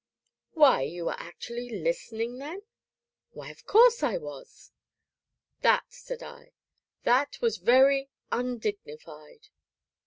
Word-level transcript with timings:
"Why 0.53 0.81
you 0.81 1.05
were 1.05 1.15
actually 1.19 1.69
listening 1.69 2.39
then?" 2.39 2.63
"Why, 3.33 3.51
of 3.51 3.63
course 3.67 4.01
I 4.01 4.17
was." 4.17 4.71
"That," 5.61 5.83
said 5.89 6.23
I, 6.23 6.53
"that 7.03 7.39
was 7.39 7.57
very 7.57 8.09
undignified!" 8.31 9.49